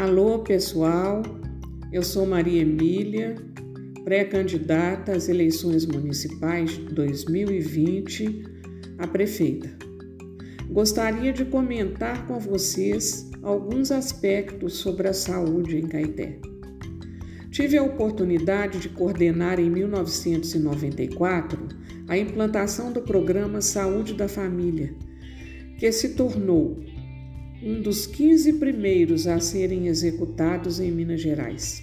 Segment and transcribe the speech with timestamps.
[0.00, 1.20] Alô, pessoal.
[1.92, 3.36] Eu sou Maria Emília,
[4.02, 8.44] pré-candidata às eleições municipais 2020
[8.96, 9.68] a prefeita.
[10.70, 16.38] Gostaria de comentar com vocês alguns aspectos sobre a saúde em Caeté.
[17.50, 21.58] Tive a oportunidade de coordenar em 1994
[22.08, 24.94] a implantação do programa Saúde da Família,
[25.78, 26.78] que se tornou
[27.62, 31.82] um dos 15 primeiros a serem executados em Minas Gerais.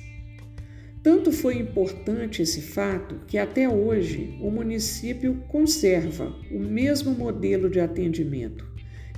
[1.03, 7.79] Tanto foi importante esse fato que até hoje o município conserva o mesmo modelo de
[7.79, 8.65] atendimento,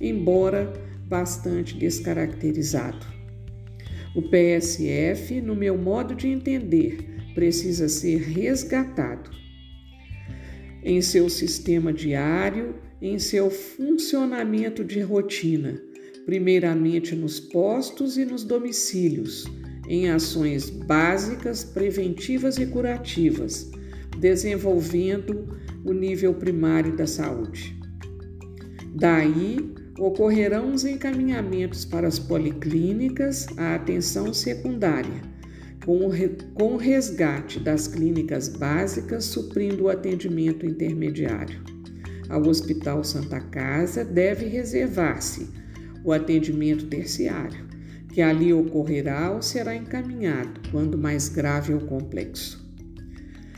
[0.02, 0.74] embora
[1.08, 3.06] bastante descaracterizado.
[4.14, 6.98] O PSF, no meu modo de entender,
[7.34, 9.32] precisa ser resgatado
[10.84, 15.89] em seu sistema diário, em seu funcionamento de rotina
[16.26, 19.46] primeiramente nos postos e nos domicílios,
[19.88, 23.72] em ações básicas, preventivas e curativas,
[24.20, 27.80] desenvolvendo o nível primário da saúde.
[28.94, 35.22] Daí, ocorrerão os encaminhamentos para as policlínicas, a atenção secundária,
[36.54, 41.62] com resgate das clínicas básicas, suprindo o atendimento intermediário.
[42.30, 45.48] Ao Hospital Santa Casa deve reservar-se
[46.04, 47.68] o atendimento terciário,
[48.14, 52.68] que ali ocorrerá ou será encaminhado quando mais grave ou complexo.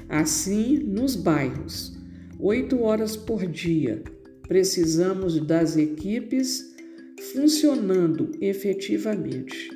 [0.09, 1.97] Assim, nos bairros,
[2.39, 4.03] oito horas por dia,
[4.47, 6.75] precisamos das equipes
[7.33, 9.69] funcionando efetivamente,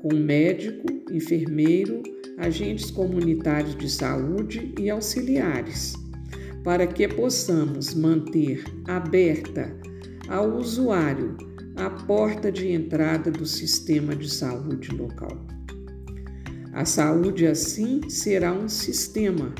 [0.00, 2.02] com médico, enfermeiro,
[2.38, 5.92] agentes comunitários de saúde e auxiliares,
[6.64, 9.76] para que possamos manter aberta
[10.28, 11.36] ao usuário
[11.76, 15.46] a porta de entrada do sistema de saúde local.
[16.72, 19.54] A saúde, assim, será um sistema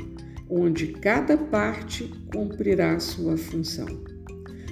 [0.49, 4.03] onde cada parte cumprirá sua função.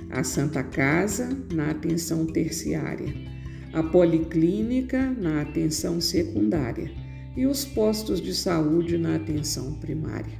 [0.09, 3.13] A Santa Casa na atenção terciária,
[3.73, 6.91] a policlínica na atenção secundária
[7.35, 10.37] e os postos de saúde na atenção primária.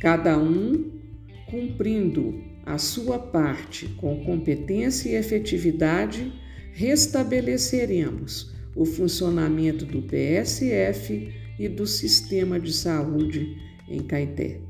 [0.00, 1.03] Cada um
[1.46, 6.32] cumprindo a sua parte com competência e efetividade,
[6.72, 13.56] restabeleceremos o funcionamento do PSF e do sistema de saúde
[13.88, 14.60] em Caeté.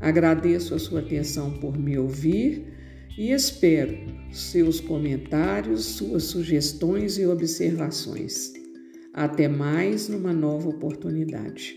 [0.00, 2.72] Agradeço a sua atenção por me ouvir
[3.16, 3.98] e espero
[4.30, 8.52] seus comentários, suas sugestões e observações.
[9.12, 11.74] Até mais numa nova oportunidade.